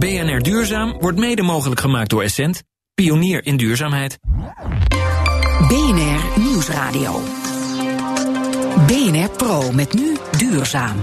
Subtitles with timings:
[0.00, 2.62] BNR Duurzaam wordt mede mogelijk gemaakt door Essent,
[2.94, 4.18] pionier in duurzaamheid.
[5.68, 7.20] BNR Nieuwsradio.
[8.86, 10.96] BNR Pro met nu duurzaam.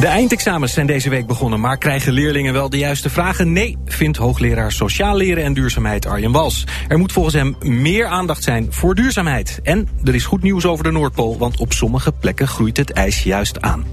[0.00, 3.52] De eindexamens zijn deze week begonnen, maar krijgen leerlingen wel de juiste vragen?
[3.52, 6.64] Nee, vindt hoogleraar Sociaal Leren en Duurzaamheid Arjen Wals.
[6.88, 9.60] Er moet volgens hem meer aandacht zijn voor duurzaamheid.
[9.62, 13.22] En er is goed nieuws over de Noordpool, want op sommige plekken groeit het ijs
[13.22, 13.84] juist aan.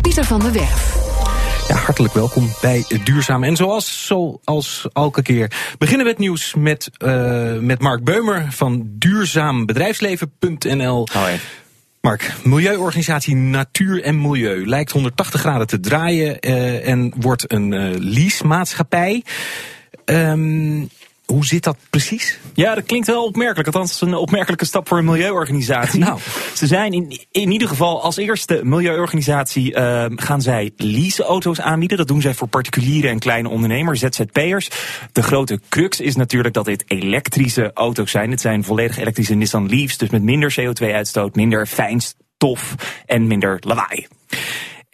[0.00, 0.99] Pieter van der Werf.
[1.70, 3.44] Ja, hartelijk welkom bij Duurzaam.
[3.44, 8.90] En zoals, zoals elke keer beginnen we het nieuws met, uh, met Mark Beumer van
[8.92, 11.08] duurzaambedrijfsleven.nl.
[11.12, 11.40] Hoi.
[12.00, 17.98] Mark, milieuorganisatie Natuur en Milieu lijkt 180 graden te draaien uh, en wordt een uh,
[17.98, 19.24] leasemaatschappij.
[20.04, 20.88] Um,
[21.24, 22.38] hoe zit dat precies?
[22.60, 23.66] Ja, dat klinkt wel opmerkelijk.
[23.66, 25.98] Althans, een opmerkelijke stap voor een milieuorganisatie.
[26.10, 26.18] Nou.
[26.54, 31.98] Ze zijn in, in ieder geval als eerste milieuorganisatie uh, gaan zij leaseauto's aanbieden.
[31.98, 34.68] Dat doen zij voor particuliere en kleine ondernemers, ZZP'ers.
[35.12, 38.30] De grote crux is natuurlijk dat dit elektrische auto's zijn.
[38.30, 42.74] Het zijn volledig elektrische Nissan Leafs, dus met minder CO2-uitstoot, minder fijnstof
[43.06, 44.06] en minder lawaai.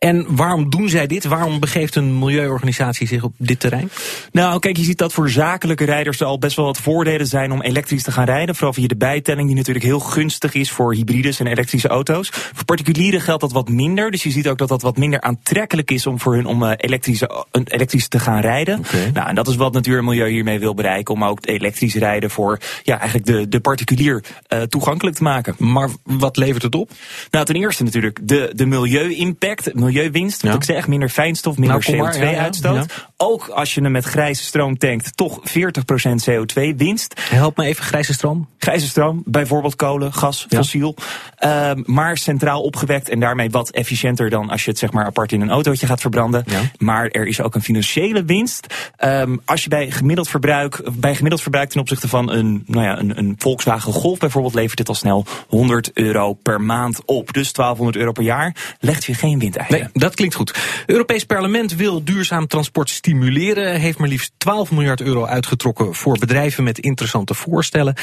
[0.06, 1.24] En waarom doen zij dit?
[1.24, 3.90] Waarom begeeft een milieuorganisatie zich op dit terrein?
[4.32, 7.52] Nou, kijk, je ziet dat voor zakelijke rijders er al best wel wat voordelen zijn
[7.52, 8.54] om elektrisch te gaan rijden.
[8.54, 12.28] Vooral via de bijtelling, die natuurlijk heel gunstig is voor hybrides en elektrische auto's.
[12.32, 14.10] Voor particulieren geldt dat wat minder.
[14.10, 17.46] Dus je ziet ook dat dat wat minder aantrekkelijk is om voor hun om elektrische,
[17.64, 18.78] elektrisch te gaan rijden.
[18.78, 19.10] Okay.
[19.14, 21.14] Nou, en dat is wat Natuur en Milieu hiermee wil bereiken.
[21.14, 25.54] Om ook elektrisch rijden voor ja, eigenlijk de, de particulier uh, toegankelijk te maken.
[25.58, 26.90] Maar wat levert het op?
[27.30, 30.42] Nou, ten eerste natuurlijk de, de milieu-impact milieuwinst.
[30.42, 30.56] Wat Ja.
[30.56, 33.06] ik zeg, minder fijnstof, minder Nou, kom maar, ja, ja, CO2-uitstoot.
[33.18, 37.20] Ook als je hem met grijze stroom tankt, toch 40% CO2-winst.
[37.20, 38.48] Help me even, grijze stroom.
[38.58, 40.56] Grijze stroom, bijvoorbeeld kolen, gas, Ja.
[40.58, 40.94] fossiel.
[41.36, 45.32] Ehm, maar centraal opgewekt en daarmee wat efficiënter dan als je het zeg maar apart
[45.32, 46.44] in een autootje gaat verbranden.
[46.46, 46.60] Ja.
[46.78, 48.66] Maar er is ook een financiële winst.
[48.96, 52.98] Ehm, als je bij gemiddeld verbruik, bij gemiddeld verbruik ten opzichte van een, nou ja,
[52.98, 57.32] een, een Volkswagen Golf bijvoorbeeld, levert dit al snel 100 euro per maand op.
[57.32, 59.78] Dus 1200 euro per jaar legt je geen windeieren.
[59.78, 60.48] Nee, dat klinkt goed.
[60.48, 63.80] Het Europees Parlement wil duurzaam transport stimuleren.
[63.80, 67.94] Heeft maar liefst 12 miljard euro uitgetrokken voor bedrijven met interessante voorstellen.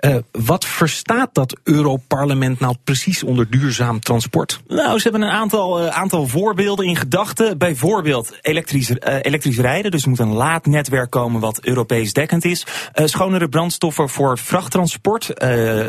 [0.00, 4.60] Uh, wat verstaat dat Europarlement nou precies onder duurzaam transport?
[4.68, 7.58] Nou, ze hebben een aantal, uh, aantal voorbeelden in gedachten.
[7.58, 9.90] Bijvoorbeeld elektrisch, uh, elektrisch rijden.
[9.90, 12.66] Dus er moet een laadnetwerk komen wat Europees dekkend is.
[12.94, 15.32] Schonere brandstoffen voor vrachttransport.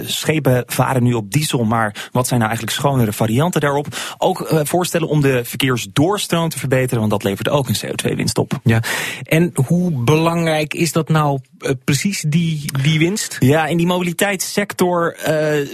[0.05, 3.87] Schepen varen nu op diesel, maar wat zijn nou eigenlijk schonere varianten daarop?
[4.17, 8.59] Ook voorstellen om de verkeersdoorstroom te verbeteren, want dat levert ook een CO2-winst op.
[8.63, 8.81] Ja,
[9.23, 13.35] en hoe belangrijk is dat nou uh, precies, die, die winst?
[13.39, 15.27] Ja, in die mobiliteitssector uh,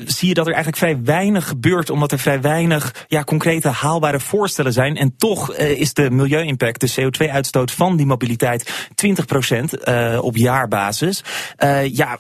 [0.06, 4.20] zie je dat er eigenlijk vrij weinig gebeurt, omdat er vrij weinig ja, concrete haalbare
[4.20, 4.98] voorstellen zijn.
[4.98, 11.24] En toch uh, is de milieu-impact, de CO2-uitstoot van die mobiliteit 20% uh, op jaarbasis.
[11.92, 12.18] Ja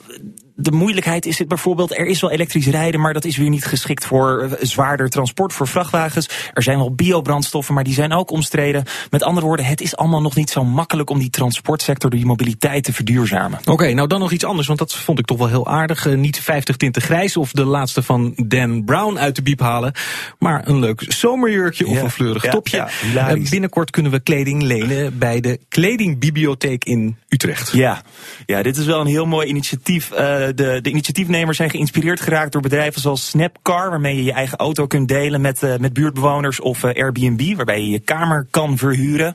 [0.62, 3.66] de moeilijkheid is het bijvoorbeeld, er is wel elektrisch rijden, maar dat is weer niet
[3.66, 6.30] geschikt voor uh, zwaarder transport, voor vrachtwagens.
[6.54, 8.84] Er zijn wel biobrandstoffen, maar die zijn ook omstreden.
[9.10, 12.84] Met andere woorden, het is allemaal nog niet zo makkelijk om die transportsector, die mobiliteit
[12.84, 13.60] te verduurzamen.
[13.60, 16.06] Oké, okay, nou dan nog iets anders, want dat vond ik toch wel heel aardig.
[16.06, 19.94] Uh, niet 50 tinten grijs of de laatste van Dan Brown uit de biep halen,
[20.40, 22.88] maar een leuk zomerjurkje of een fleurig ja, topje.
[23.14, 23.36] ja.
[23.36, 27.72] Uh, binnenkort kunnen we kleding lenen bij de kledingbibliotheek in Utrecht.
[27.72, 28.02] Ja,
[28.46, 30.12] ja dit is wel een heel mooi initiatief.
[30.12, 34.58] Uh, de, de initiatiefnemers zijn geïnspireerd geraakt door bedrijven zoals Snapcar, waarmee je je eigen
[34.58, 38.78] auto kunt delen met, uh, met buurtbewoners, of uh, Airbnb, waarbij je je kamer kan
[38.78, 39.34] verhuren.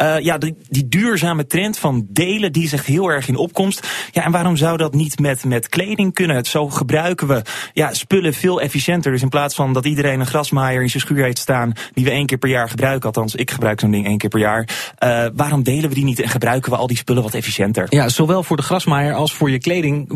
[0.00, 3.88] Uh, ja, die, die duurzame trend van delen, die is echt heel erg in opkomst.
[4.10, 6.44] Ja, en waarom zou dat niet met, met kleding kunnen?
[6.44, 7.42] Zo gebruiken we
[7.72, 9.12] ja, spullen veel efficiënter.
[9.12, 12.10] Dus in plaats van dat iedereen een grasmaaier in zijn schuur heeft staan, die we
[12.10, 14.68] één keer per jaar gebruiken, althans ik gebruik zo'n ding één keer per jaar,
[15.34, 17.86] waarom delen we die niet en gebruiken we al die spullen wat efficiënter?
[17.88, 20.08] Ja, zowel voor de grasmaaier als voor je kleding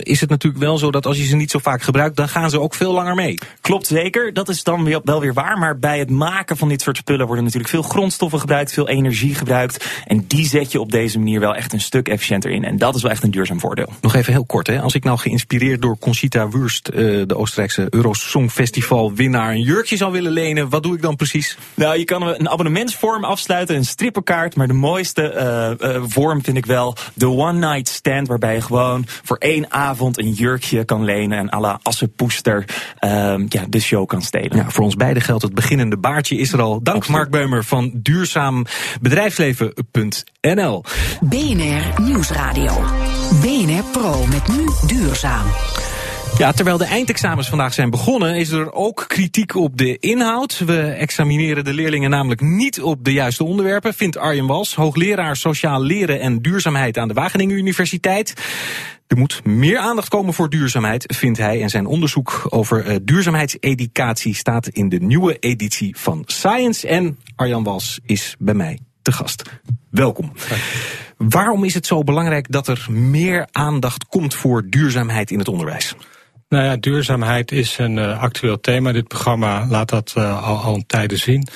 [0.00, 2.50] is het natuurlijk wel zo dat als je ze niet zo vaak gebruikt, dan gaan
[2.50, 3.38] ze ook veel langer mee.
[3.60, 5.58] Klopt zeker, dat is dan wel weer waar.
[5.58, 9.34] Maar bij het maken van dit soort spullen worden natuurlijk veel grondstoffen gebruikt, veel energie
[9.34, 9.86] gebruikt.
[10.04, 12.64] En die zet je op deze manier wel echt een stuk efficiënter in.
[12.64, 13.92] En dat is wel echt een duurzaam voordeel.
[14.00, 14.80] Nog even heel kort, hè.
[14.80, 19.96] als ik nou geïnspireerd door Conchita Wurst, uh, de Oostenrijkse Eurosong Festival winnaar, een jurkje
[19.96, 21.58] zou willen lenen, wat doe ik dan precies?
[21.74, 24.56] Nou, je kan een abonnementsvorm afsluiten, een strippenkaart.
[24.56, 25.32] Maar de mooiste
[25.80, 29.72] uh, uh, vorm vind ik wel de one night stand, waarbij je gewoon voor één
[29.72, 32.64] avond een jurkje kan lenen en à la Assepoester
[33.00, 34.56] uh, ja, de show kan stelen.
[34.56, 36.82] Ja, voor ons beiden geldt het beginnende baardje is er al.
[36.82, 37.18] Dank Absoluut.
[37.18, 40.84] Mark Beumer van duurzaambedrijfsleven.nl.
[41.20, 42.84] BNR Nieuwsradio.
[43.40, 45.46] BNR Pro met nu duurzaam.
[46.38, 50.58] Ja, terwijl de eindexamens vandaag zijn begonnen, is er ook kritiek op de inhoud.
[50.58, 55.82] We examineren de leerlingen namelijk niet op de juiste onderwerpen, vindt Arjen Wals, hoogleraar sociaal
[55.82, 58.34] leren en duurzaamheid aan de Wageningen Universiteit.
[59.06, 61.62] Er moet meer aandacht komen voor duurzaamheid, vindt hij.
[61.62, 66.88] En zijn onderzoek over uh, duurzaamheidseducatie staat in de nieuwe editie van Science.
[66.88, 69.42] En Arjan Wals is bij mij te gast.
[69.90, 70.32] Welkom.
[71.16, 75.94] Waarom is het zo belangrijk dat er meer aandacht komt voor duurzaamheid in het onderwijs?
[76.48, 78.92] Nou ja, duurzaamheid is een uh, actueel thema.
[78.92, 81.48] Dit programma laat dat uh, al, al een tijden zien.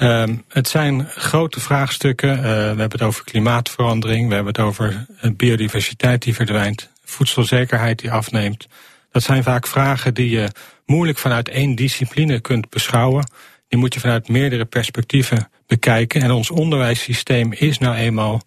[0.00, 2.36] Um, het zijn grote vraagstukken.
[2.36, 5.06] Uh, we hebben het over klimaatverandering, we hebben het over
[5.36, 8.66] biodiversiteit die verdwijnt, voedselzekerheid die afneemt.
[9.10, 10.48] Dat zijn vaak vragen die je
[10.84, 13.30] moeilijk vanuit één discipline kunt beschouwen.
[13.68, 16.22] Die moet je vanuit meerdere perspectieven bekijken.
[16.22, 18.42] En ons onderwijssysteem is nou eenmaal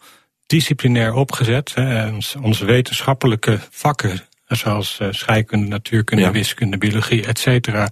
[0.47, 1.71] disciplinair opgezet.
[1.75, 2.11] Hè.
[2.41, 6.31] Onze wetenschappelijke vakken zoals uh, scheikunde, natuurkunde, ja.
[6.31, 7.89] wiskunde, biologie, et cetera.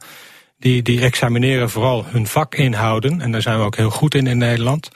[0.60, 3.22] Die, die examineren vooral hun vakinhouden.
[3.22, 4.90] En daar zijn we ook heel goed in in Nederland.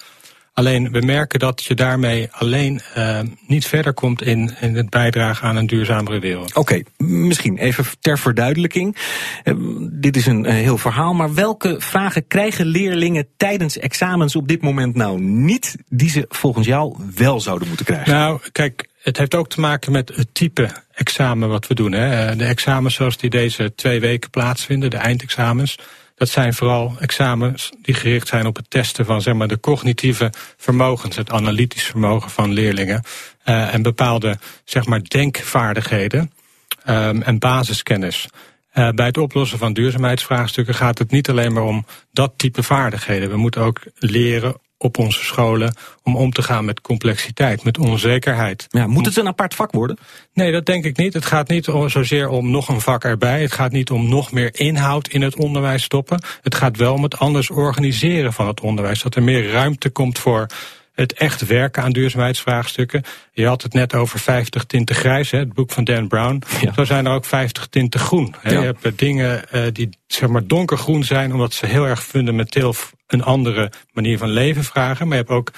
[0.53, 5.47] Alleen we merken dat je daarmee alleen uh, niet verder komt in, in het bijdragen
[5.47, 6.49] aan een duurzamere wereld.
[6.49, 8.97] Oké, okay, misschien even ter verduidelijking.
[9.43, 9.55] Uh,
[9.91, 14.61] dit is een uh, heel verhaal, maar welke vragen krijgen leerlingen tijdens examens op dit
[14.61, 18.13] moment nou niet, die ze volgens jou wel zouden moeten krijgen?
[18.13, 20.69] Nou, kijk, het heeft ook te maken met het type
[21.01, 21.91] examen wat we doen.
[21.91, 22.35] Hè.
[22.35, 25.77] De examens zoals die deze twee weken plaatsvinden, de eindexamens.
[26.15, 30.31] Dat zijn vooral examens die gericht zijn op het testen van zeg maar, de cognitieve
[30.57, 33.03] vermogens, het analytisch vermogen van leerlingen.
[33.45, 36.31] Uh, en bepaalde zeg maar, denkvaardigheden
[36.89, 38.27] um, en basiskennis.
[38.73, 43.29] Uh, bij het oplossen van duurzaamheidsvraagstukken gaat het niet alleen maar om dat type vaardigheden.
[43.29, 48.67] We moeten ook leren op onze scholen om om te gaan met complexiteit, met onzekerheid.
[48.69, 49.97] Ja, moet het een apart vak worden?
[50.33, 51.13] Nee, dat denk ik niet.
[51.13, 53.41] Het gaat niet zozeer om nog een vak erbij.
[53.41, 56.23] Het gaat niet om nog meer inhoud in het onderwijs stoppen.
[56.41, 59.01] Het gaat wel om het anders organiseren van het onderwijs.
[59.01, 60.47] Dat er meer ruimte komt voor
[61.01, 63.03] het echt werken aan duurzaamheidsvraagstukken.
[63.31, 66.41] Je had het net over 50 tinten grijs, hè, het boek van Dan Brown.
[66.61, 66.73] Ja.
[66.73, 68.35] Zo zijn er ook 50 tinten groen.
[68.39, 68.51] Hè.
[68.51, 68.59] Ja.
[68.59, 72.75] Je hebt dingen uh, die zeg maar donkergroen zijn, omdat ze heel erg fundamenteel
[73.07, 75.07] een andere manier van leven vragen.
[75.07, 75.51] Maar je hebt ook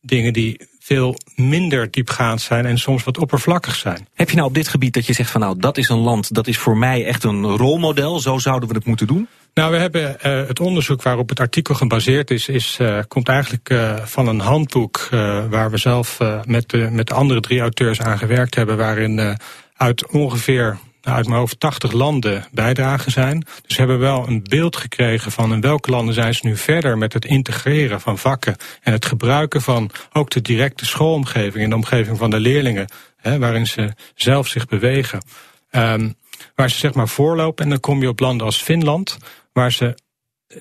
[0.00, 4.08] dingen die veel minder diepgaand zijn en soms wat oppervlakkig zijn.
[4.14, 6.34] Heb je nou op dit gebied dat je zegt van nou dat is een land,
[6.34, 9.28] dat is voor mij echt een rolmodel, zo zouden we het moeten doen?
[9.54, 13.70] Nou, we hebben uh, het onderzoek waarop het artikel gebaseerd is, is uh, komt eigenlijk
[13.70, 15.08] uh, van een handboek
[15.50, 19.38] waar we zelf met, de, met de andere drie auteurs aan gewerkt hebben, waarin
[19.76, 23.46] uit ongeveer uit mijn hoofd 80 landen bijdragen zijn.
[23.66, 26.98] Dus we hebben wel een beeld gekregen van in welke landen zijn ze nu verder
[26.98, 31.76] met het integreren van vakken en het gebruiken van ook de directe schoolomgeving en de
[31.76, 35.22] omgeving van de leerlingen, hè, waarin ze zelf zich bewegen.
[35.70, 36.14] Um,
[36.54, 39.18] waar ze zeg maar voorlopen en dan kom je op landen als Finland,
[39.52, 39.98] waar ze,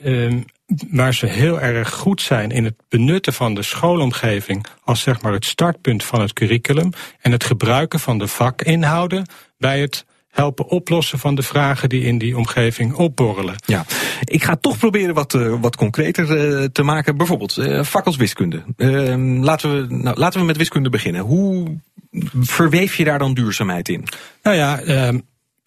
[0.06, 0.46] um,
[0.92, 5.34] waar ze heel erg goed zijn in het benutten van de schoolomgeving als zeg maar
[5.34, 9.26] het startpunt van het curriculum en het gebruiken van de vakinhouden
[9.58, 13.56] bij het helpen oplossen van de vragen die in die omgeving opborrelen.
[13.66, 13.86] Ja,
[14.24, 17.18] ik ga toch proberen wat, uh, wat concreter uh, te maken.
[17.18, 18.63] Bijvoorbeeld uh, vak als wiskunde.
[18.78, 21.22] Ehm, laten, we, nou, laten we met wiskunde beginnen.
[21.22, 21.78] Hoe
[22.39, 24.07] verweef je daar dan duurzaamheid in?
[24.44, 25.19] Nou ja, ehm,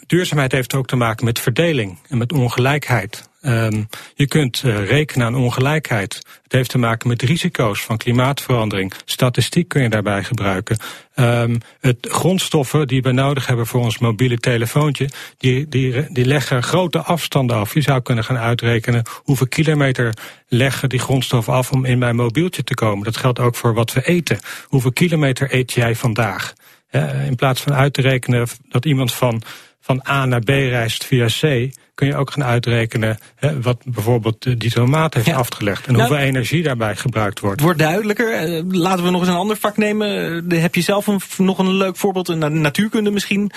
[0.07, 3.29] duurzaamheid heeft ook te maken met verdeling en met ongelijkheid.
[3.47, 6.15] Um, je kunt uh, rekenen aan ongelijkheid.
[6.43, 8.93] Het heeft te maken met risico's van klimaatverandering.
[9.05, 10.79] Statistiek kun je daarbij gebruiken.
[11.17, 16.63] Um, het grondstoffen die we nodig hebben voor ons mobiele telefoontje, die, die, die leggen
[16.63, 17.75] grote afstanden af.
[17.75, 20.15] Je zou kunnen gaan uitrekenen hoeveel kilometer
[20.49, 23.05] leggen die grondstoffen af om in mijn mobieltje te komen.
[23.05, 24.39] Dat geldt ook voor wat we eten.
[24.65, 26.55] Hoeveel kilometer eet jij vandaag?
[26.91, 29.43] Uh, in plaats van uit te rekenen dat iemand van
[29.85, 34.61] van A naar B reist via C, kun je ook gaan uitrekenen hè, wat bijvoorbeeld
[34.61, 35.37] die tomaat heeft ja.
[35.37, 35.87] afgelegd.
[35.87, 37.61] En nou, hoeveel energie daarbij gebruikt wordt.
[37.61, 38.49] Wordt duidelijker.
[38.49, 40.45] Uh, laten we nog eens een ander vak nemen.
[40.53, 43.51] Uh, heb je zelf een, nog een leuk voorbeeld, een natuurkunde misschien?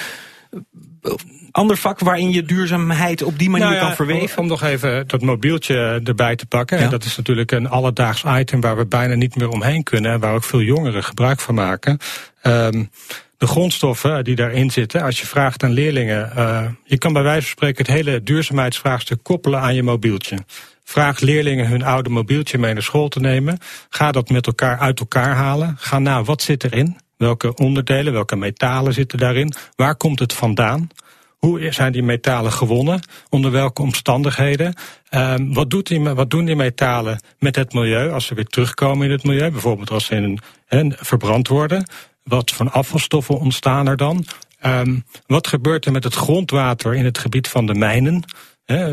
[1.52, 4.38] Ander vak waarin je duurzaamheid op die manier nou ja, kan verweven?
[4.38, 6.80] Om nog even dat mobieltje erbij te pakken.
[6.80, 6.88] Ja.
[6.88, 10.12] Dat is natuurlijk een alledaags item waar we bijna niet meer omheen kunnen.
[10.12, 11.98] En waar ook veel jongeren gebruik van maken.
[12.44, 12.90] Um,
[13.38, 15.01] de grondstoffen die daarin zitten.
[15.01, 19.24] Als je vraagt aan leerlingen, uh, je kan bij wijze van spreken het hele duurzaamheidsvraagstuk
[19.24, 20.38] koppelen aan je mobieltje.
[20.84, 23.60] Vraag leerlingen hun oude mobieltje mee naar school te nemen.
[23.89, 25.75] Ga dat met elkaar uit elkaar halen.
[25.79, 26.98] Ga na, wat zit erin?
[27.17, 29.53] Welke onderdelen, welke metalen zitten daarin?
[29.75, 30.89] Waar komt het vandaan?
[31.38, 33.00] Hoe zijn die metalen gewonnen?
[33.29, 34.74] Onder welke omstandigheden?
[35.12, 39.06] Um, wat, doet die, wat doen die metalen met het milieu als ze weer terugkomen
[39.06, 39.51] in het milieu?
[39.51, 41.86] Bijvoorbeeld als ze in een verbrand worden.
[42.28, 44.26] Wat voor afvalstoffen ontstaan er dan?
[44.66, 48.24] Um, wat gebeurt er met het grondwater in het gebied van de mijnen?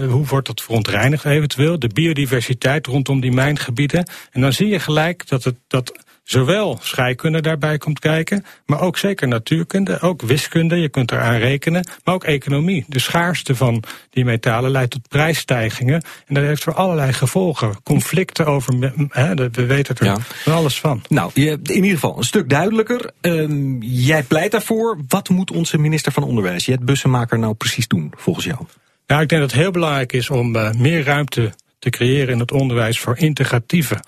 [0.08, 1.78] Hoe wordt dat verontreinigd eventueel?
[1.78, 4.08] De biodiversiteit rondom die mijngebieden.
[4.30, 5.92] En dan zie je gelijk dat, het, dat
[6.24, 11.86] zowel scheikunde daarbij komt kijken, maar ook zeker natuurkunde, ook wiskunde, je kunt eraan rekenen,
[12.04, 12.84] maar ook economie.
[12.88, 17.82] De schaarste van die metalen leidt tot prijsstijgingen en dat heeft voor allerlei gevolgen.
[17.82, 21.02] Conflicten over, we weten er van alles van.
[21.08, 23.10] Nou, in ieder geval een stuk duidelijker.
[23.22, 24.98] Uh, jij pleit daarvoor.
[25.08, 28.58] Wat moet onze minister van Onderwijs, Jet Bussemaker, nou precies doen, volgens jou?
[29.06, 32.38] Nou, ik denk dat het heel belangrijk is om uh, meer ruimte te creëren in
[32.38, 34.00] het onderwijs voor integratieve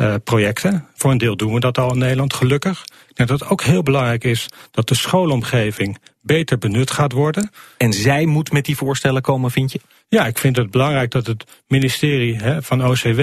[0.00, 0.86] uh, projecten.
[0.94, 2.84] Voor een deel doen we dat al in Nederland, gelukkig.
[3.08, 7.50] Ik denk dat het ook heel belangrijk is dat de schoolomgeving beter benut gaat worden.
[7.76, 9.80] En zij moet met die voorstellen komen, vind je?
[10.08, 13.20] Ja, ik vind het belangrijk dat het ministerie hè, van OCW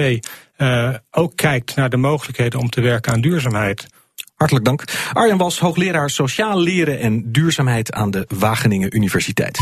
[0.57, 3.87] uh, ook kijkt naar de mogelijkheden om te werken aan duurzaamheid.
[4.35, 4.83] Hartelijk dank.
[5.13, 9.59] Arjan Was, hoogleraar sociaal leren en duurzaamheid aan de Wageningen Universiteit.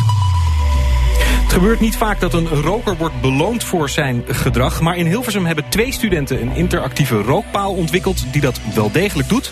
[1.55, 4.81] Gebeurt niet vaak dat een roker wordt beloond voor zijn gedrag.
[4.81, 9.51] Maar in Hilversum hebben twee studenten een interactieve rookpaal ontwikkeld die dat wel degelijk doet.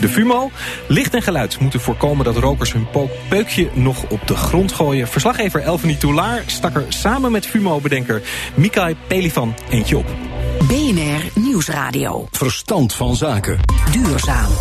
[0.00, 0.50] De FUMO.
[0.88, 2.86] Licht en geluid moeten voorkomen dat rokers hun
[3.28, 5.08] peukje nog op de grond gooien.
[5.08, 8.22] Verslaggever Elvenie Toulaar stak er samen met FUMO-bedenker
[8.54, 10.33] Mikael Pelifan eentje op.
[10.74, 12.28] BNR Nieuwsradio.
[12.30, 13.60] Verstand van zaken.
[13.92, 14.52] Duurzaam.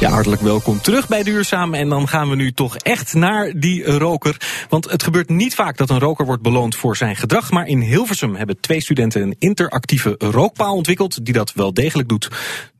[0.00, 1.74] Ja, hartelijk welkom terug bij Duurzaam.
[1.74, 4.36] En dan gaan we nu toch echt naar die roker.
[4.68, 7.50] Want het gebeurt niet vaak dat een roker wordt beloond voor zijn gedrag.
[7.50, 12.28] Maar in Hilversum hebben twee studenten een interactieve rookpaal ontwikkeld die dat wel degelijk doet.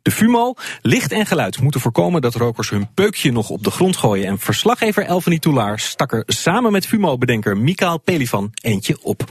[0.02, 3.96] De FUMO, licht en geluid moeten voorkomen dat rokers hun peukje nog op de grond
[3.96, 4.26] gooien.
[4.26, 9.24] En verslaggever Elvenie Toulaar stak er samen met FUMO-bedenker Mikael Pelifan eentje op.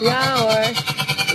[0.00, 0.68] Ja hoor,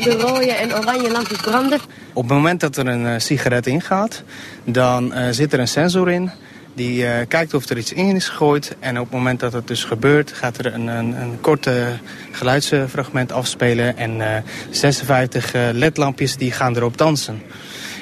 [0.03, 1.79] de rode en oranje lampjes branden.
[2.13, 4.23] Op het moment dat er een uh, sigaret ingaat,
[4.63, 6.31] dan uh, zit er een sensor in...
[6.73, 8.75] Die uh, kijkt of er iets in is gegooid.
[8.79, 11.88] En op het moment dat het dus gebeurt, gaat er een, een, een korte
[12.31, 13.97] geluidsfragment afspelen.
[13.97, 17.41] En 56 ledlampjes die gaan erop dansen.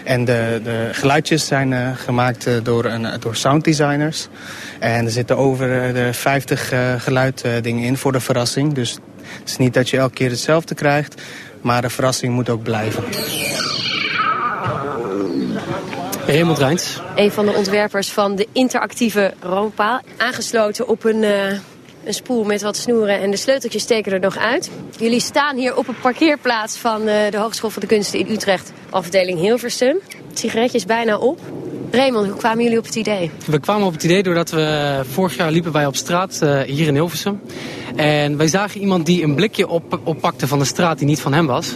[0.07, 4.27] En de, de geluidjes zijn uh, gemaakt uh, door, een, door sounddesigners.
[4.79, 8.73] En er zitten over de 50 uh, geluiddingen in voor de verrassing.
[8.73, 8.91] Dus
[9.39, 11.21] het is niet dat je elke keer hetzelfde krijgt.
[11.61, 13.03] Maar de verrassing moet ook blijven.
[16.25, 17.01] Raymond Rijns.
[17.15, 20.01] Een van de ontwerpers van de interactieve rookpaal.
[20.17, 21.25] Aangesloten op een
[22.07, 24.69] een spoel met wat snoeren en de sleuteltjes steken er nog uit.
[24.99, 29.39] Jullie staan hier op een parkeerplaats van de Hogeschool van de Kunsten in Utrecht, afdeling
[29.39, 29.97] Hilversum.
[30.29, 31.39] Het sigaretje is bijna op.
[31.91, 33.31] Raymond, hoe kwamen jullie op het idee?
[33.45, 36.87] We kwamen op het idee doordat we vorig jaar liepen wij op straat uh, hier
[36.87, 37.41] in Hilversum.
[37.95, 41.33] En wij zagen iemand die een blikje op, oppakte van de straat die niet van
[41.33, 41.75] hem was.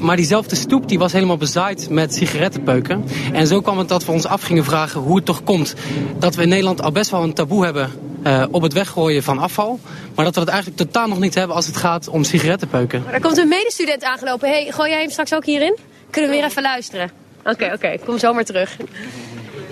[0.00, 3.04] Maar diezelfde stoep die was helemaal bezaaid met sigarettenpeuken.
[3.32, 5.74] En zo kwam het dat we ons af gingen vragen hoe het toch komt
[6.18, 7.90] dat we in Nederland al best wel een taboe hebben
[8.26, 9.80] uh, op het weggooien van afval.
[10.14, 13.02] Maar dat we het eigenlijk totaal nog niet hebben als het gaat om sigarettenpeuken.
[13.04, 14.48] Maar er komt een medestudent aangelopen.
[14.48, 15.78] Hey, gooi jij hem straks ook hierin?
[16.10, 17.10] Kunnen we weer even luisteren?
[17.38, 17.76] Oké, okay, oké.
[17.76, 17.98] Okay.
[17.98, 18.76] Kom zo maar terug.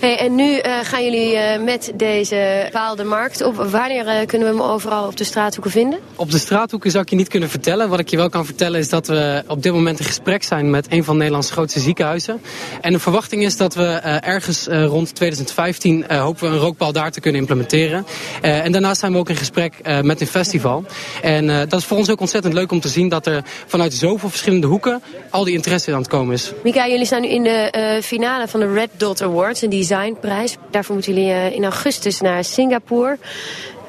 [0.01, 3.55] Hey, en nu uh, gaan jullie uh, met deze paal de markt op.
[3.55, 5.99] Wanneer uh, kunnen we hem overal op de straathoeken vinden?
[6.17, 7.89] Op de straathoeken zou ik je niet kunnen vertellen.
[7.89, 10.71] Wat ik je wel kan vertellen is dat we op dit moment in gesprek zijn
[10.71, 12.41] met een van Nederlands grootste ziekenhuizen.
[12.81, 13.85] En de verwachting is dat we
[14.21, 18.07] ergens rond 2015 hopen we een rookpaal daar te kunnen implementeren.
[18.41, 20.85] en daarnaast zijn we ook in gesprek met een festival.
[21.23, 24.29] En dat is voor ons ook ontzettend leuk om te zien dat er vanuit zoveel
[24.29, 26.53] verschillende hoeken al die interesse aan het komen is.
[26.63, 29.63] Mika, jullie staan nu in de finale van de Red Dot Awards.
[29.63, 30.57] En die Designprijs.
[30.71, 33.19] Daarvoor moeten jullie uh, in augustus naar Singapore.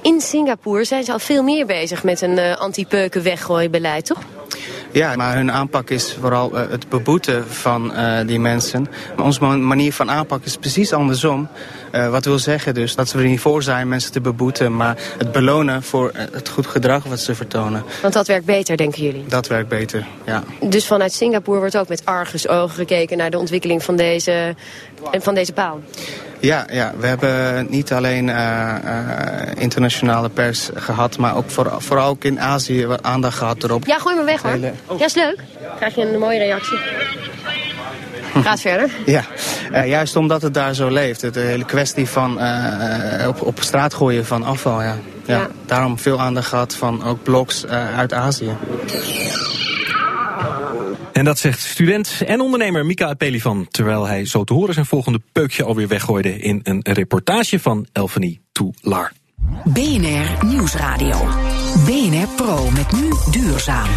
[0.02, 4.20] In Singapore zijn ze al veel meer bezig met een uh, anti-peuken weggooibeleid, toch?
[4.92, 8.88] Ja, maar hun aanpak is vooral uh, het beboeten van uh, die mensen.
[9.16, 11.48] Maar onze manier van aanpak is precies andersom.
[11.92, 14.76] Uh, wat wil zeggen dus dat we er niet voor zijn mensen te beboeten...
[14.76, 17.84] maar het belonen voor het goed gedrag wat ze vertonen.
[18.02, 19.26] Want dat werkt beter, denken jullie?
[19.28, 20.44] Dat werkt beter, ja.
[20.60, 23.18] Dus vanuit Singapore wordt ook met argusogen gekeken...
[23.18, 24.56] naar de ontwikkeling van deze,
[25.12, 25.80] van deze paal?
[26.42, 29.02] Ja, ja, we hebben niet alleen uh, uh,
[29.56, 33.86] internationale pers gehad, maar ook voor, vooral ook in Azië aandacht gehad erop.
[33.86, 34.52] Ja, gooi maar weg hoor.
[34.52, 34.72] Hele...
[34.98, 35.40] Ja, is leuk.
[35.76, 36.78] Krijg je een mooie reactie.
[38.44, 38.90] Gaat verder.
[39.06, 39.24] Ja,
[39.72, 41.34] uh, juist omdat het daar zo leeft.
[41.34, 42.40] De hele kwestie van
[43.28, 44.96] op, op straat gooien van afval, ja.
[45.26, 45.38] ja.
[45.38, 45.48] ja.
[45.66, 48.56] Daarom veel aandacht gehad van ook blogs uit Azië.
[51.14, 53.68] En dat zegt student en ondernemer Mika Pelifan...
[53.70, 56.40] terwijl hij zo te horen zijn volgende peukje alweer weggooide...
[56.40, 59.14] in een reportage van Elfanie Toulaar.
[59.64, 61.28] BNR Nieuwsradio.
[61.86, 63.90] BNR Pro met nu duurzaam.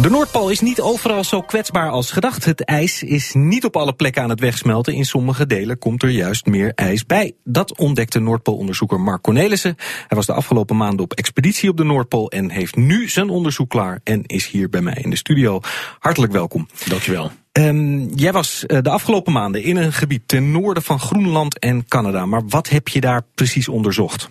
[0.00, 2.44] De Noordpool is niet overal zo kwetsbaar als gedacht.
[2.44, 4.94] Het ijs is niet op alle plekken aan het wegsmelten.
[4.94, 7.32] In sommige delen komt er juist meer ijs bij.
[7.44, 9.74] Dat ontdekte Noordpoolonderzoeker Mark Cornelissen.
[9.78, 13.68] Hij was de afgelopen maanden op expeditie op de Noordpool en heeft nu zijn onderzoek
[13.68, 15.60] klaar en is hier bij mij in de studio.
[15.98, 16.68] Hartelijk welkom.
[16.88, 17.30] Dankjewel.
[17.52, 21.88] Um, jij was uh, de afgelopen maanden in een gebied ten noorden van Groenland en
[21.88, 22.26] Canada.
[22.26, 24.28] Maar wat heb je daar precies onderzocht?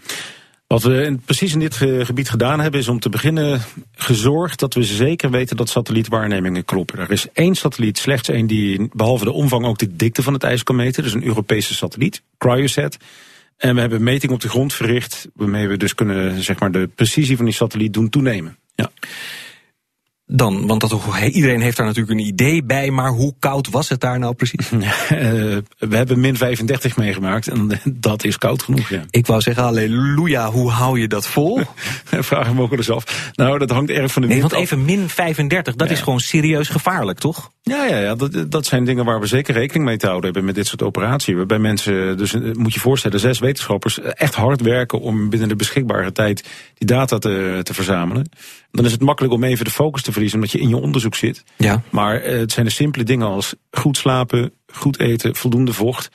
[0.69, 3.61] Wat we in, precies in dit gebied gedaan hebben, is om te beginnen
[3.95, 6.99] gezorgd dat we zeker weten dat satellietwaarnemingen kloppen.
[6.99, 10.43] Er is één satelliet, slechts één, die behalve de omvang ook de dikte van het
[10.43, 11.03] ijs kan meten.
[11.03, 12.97] Dus een Europese satelliet, Cryosat.
[13.57, 16.89] En we hebben meting op de grond verricht, waarmee we dus kunnen zeg maar, de
[16.95, 18.57] precisie van die satelliet doen toenemen.
[18.75, 18.91] Ja
[20.31, 20.67] dan?
[20.67, 20.93] Want dat,
[21.31, 24.69] iedereen heeft daar natuurlijk een idee bij, maar hoe koud was het daar nou precies?
[25.09, 28.89] Eh, we hebben min 35 meegemaakt en dat is koud genoeg.
[28.89, 29.03] Ja.
[29.09, 31.61] Ik wou zeggen, halleluja, hoe hou je dat vol?
[32.03, 33.31] Vragen we ook eens af.
[33.35, 36.67] Nou, dat hangt erg van de nee, want even min 35, dat is gewoon serieus
[36.67, 37.51] gevaarlijk, toch?
[37.61, 40.45] Ja, ja, ja dat, dat zijn dingen waar we zeker rekening mee te houden hebben
[40.45, 41.35] met dit soort operaties.
[41.35, 45.55] Waarbij mensen, dus eh, moet je voorstellen, zes wetenschappers echt hard werken om binnen de
[45.55, 48.29] beschikbare tijd die data te, te verzamelen.
[48.71, 51.15] Dan is het makkelijk om even de focus te verliezen, omdat je in je onderzoek
[51.15, 51.43] zit.
[51.57, 51.81] Ja.
[51.89, 56.09] Maar uh, het zijn de simpele dingen als goed slapen, goed eten, voldoende vocht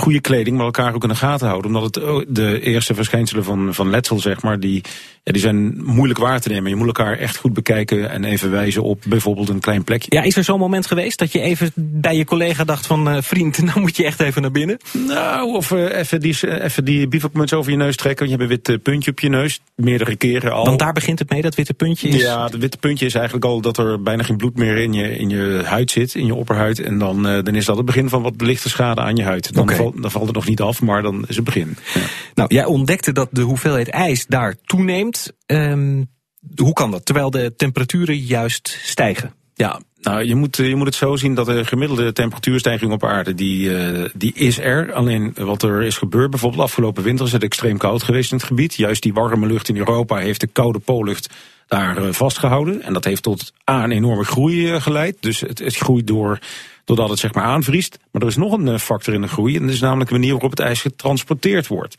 [0.00, 1.74] goede kleding, maar elkaar ook in de gaten houden.
[1.74, 4.82] Omdat het de eerste verschijnselen van, van letsel, zeg maar, die,
[5.22, 6.70] ja, die zijn moeilijk waar te nemen.
[6.70, 10.14] Je moet elkaar echt goed bekijken en even wijzen op bijvoorbeeld een klein plekje.
[10.14, 13.16] Ja, is er zo'n moment geweest dat je even bij je collega dacht van uh,
[13.20, 14.78] vriend, nou moet je echt even naar binnen?
[15.06, 18.28] Nou, of uh, even die, even die bivakmuts over je neus trekken.
[18.28, 20.64] Want je hebt een wit puntje op je neus, meerdere keren al.
[20.64, 22.20] Want daar begint het mee, dat witte puntje is?
[22.20, 25.16] Ja, het witte puntje is eigenlijk al dat er bijna geen bloed meer in je,
[25.16, 26.80] in je huid zit, in je opperhuid.
[26.80, 29.54] En dan, dan is dat het begin van wat lichte schade aan je huid.
[29.54, 31.76] Dan, dan valt het nog niet af, maar dan is het begin.
[31.94, 32.00] Ja.
[32.34, 35.32] Nou, jij ontdekte dat de hoeveelheid ijs daar toeneemt.
[35.46, 36.08] Um,
[36.56, 37.04] hoe kan dat?
[37.04, 39.34] Terwijl de temperaturen juist stijgen.
[39.54, 43.34] Ja, nou, je moet, je moet het zo zien dat de gemiddelde temperatuurstijging op aarde,
[43.34, 44.92] die, uh, die is er.
[44.92, 48.46] Alleen wat er is gebeurd, bijvoorbeeld afgelopen winter is het extreem koud geweest in het
[48.46, 48.74] gebied.
[48.74, 51.34] Juist die warme lucht in Europa heeft de koude poollucht
[51.66, 52.82] daar uh, vastgehouden.
[52.82, 55.16] En dat heeft tot A, een enorme groei uh, geleid.
[55.20, 56.38] Dus het, het groeit door
[56.84, 57.98] doordat het zeg maar aanvriest.
[58.10, 59.56] Maar er is nog een eh, factor in de groei.
[59.56, 61.96] En dat is namelijk de manier waarop het ijs getransporteerd wordt.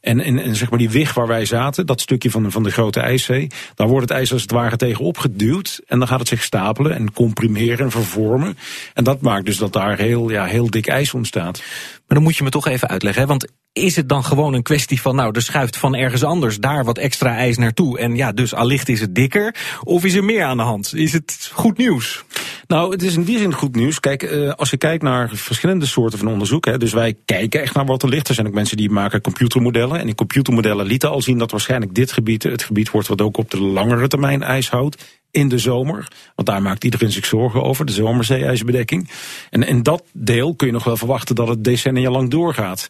[0.00, 3.00] En, en zeg maar die wig waar wij zaten, dat stukje van van de grote
[3.00, 5.80] ijszee, daar wordt het ijs als het ware tegenop geduwd.
[5.86, 8.58] En dan gaat het zich stapelen en comprimeren en vervormen.
[8.94, 11.58] En dat maakt dus dat daar heel, ja, heel dik ijs ontstaat.
[12.06, 13.28] Maar dan moet je me toch even uitleggen, hè?
[13.28, 16.84] want is het dan gewoon een kwestie van, nou, er schuift van ergens anders daar
[16.84, 17.98] wat extra ijs naartoe.
[17.98, 19.54] En ja, dus allicht is het dikker.
[19.84, 20.94] Of is er meer aan de hand?
[20.94, 22.24] Is het goed nieuws?
[22.66, 24.00] Nou, het is in die zin goed nieuws.
[24.00, 27.74] Kijk, uh, als je kijkt naar verschillende soorten van onderzoek, hè, dus wij kijken echt
[27.74, 28.28] naar wat er ligt.
[28.28, 29.98] Er zijn ook mensen die maken computermodellen.
[29.98, 33.36] En die computermodellen lieten al zien dat waarschijnlijk dit gebied het gebied wordt wat ook
[33.36, 36.08] op de langere termijn ijs houdt in de zomer.
[36.34, 39.10] Want daar maakt iedereen zich zorgen over, de zomerzee-ijsbedekking.
[39.50, 42.88] En in dat deel kun je nog wel verwachten dat het decennia lang doorgaat.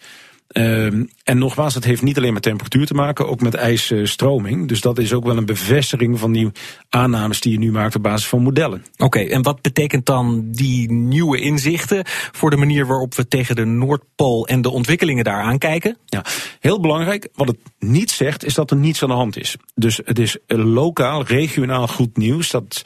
[0.52, 0.84] Uh,
[1.24, 4.68] en nogmaals, het heeft niet alleen met temperatuur te maken, ook met ijsstroming.
[4.68, 6.50] Dus dat is ook wel een bevestiging van die
[6.88, 8.84] aannames die je nu maakt op basis van modellen.
[8.96, 13.64] Oké, en wat betekent dan die nieuwe inzichten voor de manier waarop we tegen de
[13.64, 15.96] Noordpool en de ontwikkelingen daar aankijken?
[16.06, 16.24] Ja,
[16.60, 17.28] heel belangrijk.
[17.34, 19.56] Wat het niet zegt, is dat er niets aan de hand is.
[19.74, 22.50] Dus het is lokaal, regionaal goed nieuws.
[22.50, 22.82] Dat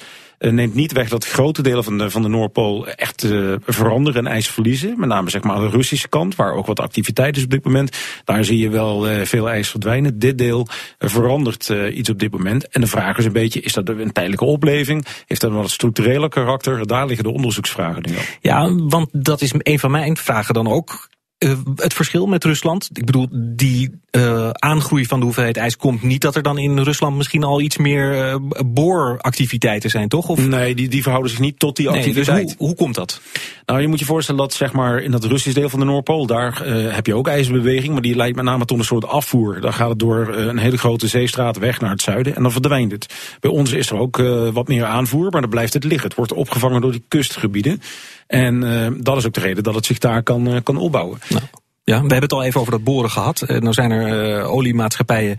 [0.53, 4.33] neemt niet weg dat grote delen van de, van de Noordpool echt uh, veranderen en
[4.33, 4.95] ijs verliezen.
[4.97, 7.65] Met name zeg maar aan de Russische kant, waar ook wat activiteit is op dit
[7.65, 7.97] moment.
[8.25, 10.19] Daar zie je wel uh, veel ijs verdwijnen.
[10.19, 12.69] Dit deel verandert iets op dit moment.
[12.69, 15.07] En de vraag is een beetje, is dat een tijdelijke opleving?
[15.27, 16.87] Heeft dat wel een structurele karakter?
[16.87, 18.39] Daar liggen de onderzoeksvragen nu op.
[18.41, 21.09] Ja, want dat is een van mijn vragen dan ook.
[21.39, 22.91] Uh, het verschil met Rusland?
[22.93, 26.79] Ik bedoel, die uh, aangroei van de hoeveelheid ijs komt niet dat er dan in
[26.79, 30.29] Rusland misschien al iets meer uh, booractiviteiten zijn, toch?
[30.29, 30.47] Of?
[30.47, 32.47] Nee, die, die verhouden zich niet tot die nee, activiteit.
[32.47, 33.21] Dus hoe, hoe komt dat?
[33.67, 36.27] Nou, je moet je voorstellen dat zeg maar in dat Russisch deel van de Noordpool,
[36.27, 36.63] daar
[36.95, 39.61] heb je ook ijsbeweging, maar die leidt met name tot een soort afvoer.
[39.61, 42.93] Daar gaat het door een hele grote zeestraat weg naar het zuiden en dan verdwijnt
[42.93, 43.15] het.
[43.41, 44.17] Bij ons is er ook
[44.53, 46.09] wat meer aanvoer, maar dan blijft het liggen.
[46.09, 47.81] Het wordt opgevangen door die kustgebieden.
[48.27, 51.19] En uh, dat is ook de reden dat het zich daar kan, uh, kan opbouwen.
[51.29, 51.43] Nou.
[51.87, 53.43] Ja, we hebben het al even over dat boren gehad.
[53.47, 55.37] Uh, nou zijn er uh, oliemaatschappijen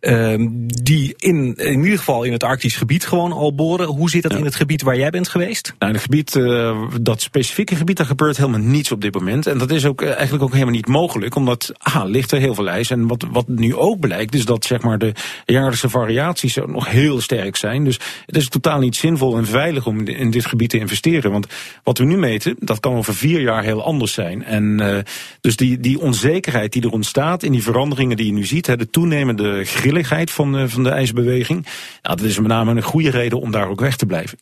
[0.00, 0.34] uh,
[0.82, 3.86] die in, in ieder geval in het Arktisch gebied gewoon al boren.
[3.86, 4.38] Hoe zit dat ja.
[4.38, 5.74] in het gebied waar jij bent geweest?
[5.78, 9.46] Nou, in het gebied, uh, dat specifieke gebied, daar gebeurt helemaal niets op dit moment.
[9.46, 12.68] En dat is ook eigenlijk ook helemaal niet mogelijk, omdat ah, ligt er heel veel
[12.68, 12.90] ijs.
[12.90, 15.12] En wat, wat nu ook blijkt, is dat zeg maar de
[15.44, 17.84] jaarlijkse variaties nog heel sterk zijn.
[17.84, 21.30] Dus het is totaal niet zinvol en veilig om in dit gebied te investeren.
[21.30, 21.46] Want
[21.82, 24.44] wat we nu meten, dat kan over vier jaar heel anders zijn.
[24.44, 25.04] En
[25.40, 28.76] dus die die onzekerheid die er ontstaat in die veranderingen die je nu ziet, hè,
[28.76, 31.66] de toenemende grilligheid van, uh, van de ijsbeweging,
[32.02, 34.38] nou, dat is met name een goede reden om daar ook weg te blijven.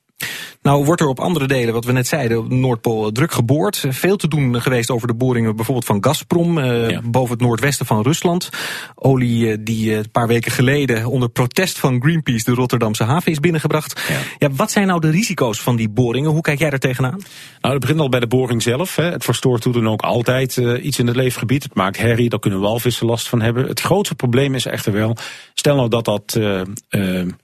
[0.63, 3.85] Nou wordt er op andere delen, wat we net zeiden, op de Noordpool druk geboord.
[3.89, 8.03] Veel te doen geweest over de boringen bijvoorbeeld van Gazprom, eh, boven het noordwesten van
[8.03, 8.49] Rusland.
[8.95, 13.41] Olie eh, die een paar weken geleden onder protest van Greenpeace de Rotterdamse haven is
[13.41, 14.03] binnengebracht.
[14.09, 14.19] Ja.
[14.39, 14.55] ja.
[14.55, 16.31] wat zijn nou de risico's van die boringen?
[16.31, 17.21] Hoe kijk jij er tegenaan?
[17.61, 18.97] Nou, het begint al bij de boring zelf.
[18.97, 19.05] Hè.
[19.05, 21.63] Het verstoort hoe dan ook altijd uh, iets in het leefgebied.
[21.63, 23.67] Het maakt herrie, daar kunnen walvissen last van hebben.
[23.67, 25.17] Het grootste probleem is echter wel,
[25.55, 26.39] stel nou dat dat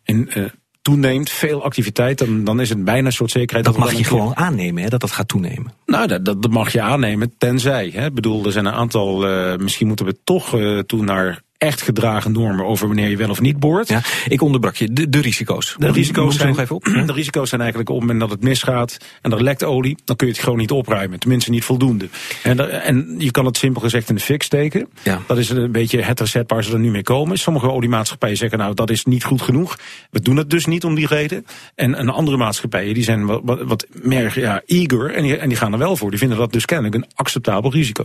[0.04, 0.30] in
[0.88, 3.64] toeneemt, veel activiteit, dan, dan is het bijna een soort zekerheid.
[3.64, 5.72] Dat, dat mag je gewoon aannemen, hè, dat dat gaat toenemen.
[5.86, 7.90] Nou, dat, dat mag je aannemen, tenzij.
[7.94, 8.06] Hè.
[8.06, 11.82] Ik bedoel, er zijn een aantal, uh, misschien moeten we toch uh, toe naar echt
[11.82, 13.88] gedragen normen over wanneer je wel of niet boort.
[13.88, 14.92] Ja, ik onderbrak je.
[14.92, 15.74] De, de risico's.
[15.78, 16.84] De risico's, zijn, nog even op.
[17.06, 20.16] de risico's zijn eigenlijk op het moment dat het misgaat en er lekt olie, dan
[20.16, 21.18] kun je het gewoon niet opruimen.
[21.18, 22.08] Tenminste niet voldoende.
[22.42, 24.88] En, en je kan het simpel gezegd in de fik steken.
[25.02, 25.22] Ja.
[25.26, 27.38] Dat is een beetje het recept waar ze er nu mee komen.
[27.38, 29.78] Sommige oliemaatschappijen zeggen nou dat is niet goed genoeg.
[30.10, 31.46] We doen het dus niet om die reden.
[31.74, 35.48] En een andere maatschappijen die zijn wat, wat, wat meer ja, eager en die, en
[35.48, 36.10] die gaan er wel voor.
[36.10, 38.04] Die vinden dat dus kennelijk een acceptabel risico.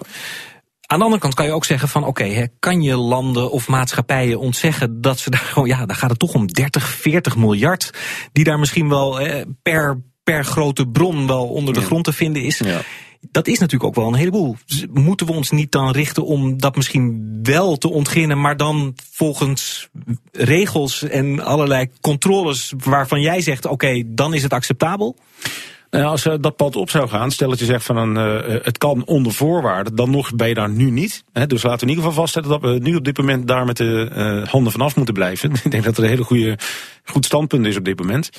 [0.85, 3.67] Aan de andere kant kan je ook zeggen van oké, okay, kan je landen of
[3.67, 7.93] maatschappijen ontzeggen dat ze daar gewoon, ja, daar gaat het toch om 30, 40 miljard,
[8.31, 9.19] die daar misschien wel
[9.61, 12.57] per, per grote bron wel onder de grond te vinden is.
[12.57, 12.81] Ja.
[13.31, 14.55] Dat is natuurlijk ook wel een heleboel.
[14.93, 19.89] Moeten we ons niet dan richten om dat misschien wel te ontginnen, maar dan volgens
[20.31, 25.17] regels en allerlei controles waarvan jij zegt: oké, dan is het acceptabel?
[25.93, 28.63] Nou, als uh, dat pad op zou gaan, stel dat je zegt van een, uh,
[28.63, 31.23] het kan onder voorwaarden, dan nog ben je daar nu niet.
[31.33, 33.65] Hè, dus laten we in ieder geval vaststellen dat we nu op dit moment daar
[33.65, 35.51] met de uh, handen vanaf moeten blijven.
[35.63, 36.57] Ik denk dat het een hele goede,
[37.03, 38.29] goed standpunt is op dit moment.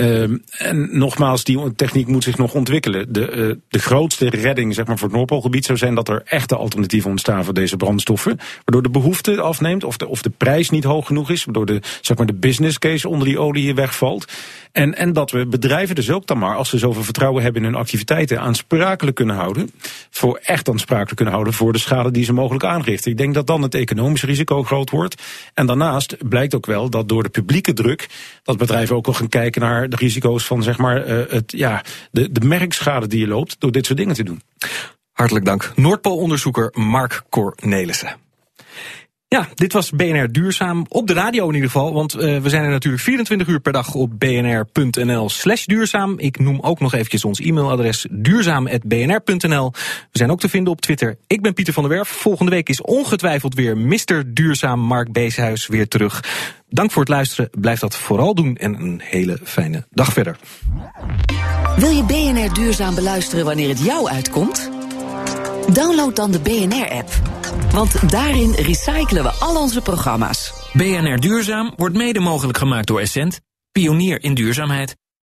[0.00, 0.22] Uh,
[0.58, 3.12] en nogmaals, die techniek moet zich nog ontwikkelen.
[3.12, 6.56] De, uh, de grootste redding zeg maar, voor het Noordpoolgebied zou zijn dat er echte
[6.56, 8.36] alternatieven ontstaan voor deze brandstoffen.
[8.64, 11.44] Waardoor de behoefte afneemt of de, of de prijs niet hoog genoeg is.
[11.44, 14.32] Waardoor de, zeg maar, de business case onder die olie hier wegvalt.
[14.72, 17.68] En, en dat we bedrijven dus ook dan maar, als ze zoveel vertrouwen hebben in
[17.68, 19.70] hun activiteiten, aansprakelijk kunnen houden.
[20.10, 23.10] Voor echt aansprakelijk kunnen houden voor de schade die ze mogelijk aanrichten.
[23.10, 25.22] Ik denk dat dan het economische risico groot wordt.
[25.54, 28.08] En daarnaast blijkt ook wel dat door de publieke druk,
[28.42, 32.32] dat bedrijven ook wel gaan kijken de risico's van zeg maar, uh, het, ja, de,
[32.32, 34.42] de merkschade die je loopt door dit soort dingen te doen.
[35.12, 35.72] Hartelijk dank.
[35.76, 38.16] Noordpoolonderzoeker Mark Cornelissen.
[39.34, 40.86] Ja, dit was BNR Duurzaam.
[40.88, 41.92] Op de radio in ieder geval.
[41.92, 46.18] Want uh, we zijn er natuurlijk 24 uur per dag op bnr.nl slash duurzaam.
[46.18, 49.72] Ik noem ook nog eventjes ons e-mailadres duurzaam.bnr.nl.
[50.10, 51.16] We zijn ook te vinden op Twitter.
[51.26, 52.08] Ik ben Pieter van der Werf.
[52.08, 54.22] Volgende week is ongetwijfeld weer Mr.
[54.26, 56.24] Duurzaam Mark Beeshuis weer terug.
[56.68, 57.50] Dank voor het luisteren.
[57.60, 60.36] Blijf dat vooral doen en een hele fijne dag verder.
[61.76, 64.70] Wil je BNR Duurzaam beluisteren wanneer het jou uitkomt?
[65.72, 67.43] Download dan de BNR-app.
[67.72, 70.52] Want daarin recyclen we al onze programma's.
[70.72, 73.40] BNR Duurzaam wordt mede mogelijk gemaakt door Essent,
[73.72, 74.96] pionier in duurzaamheid.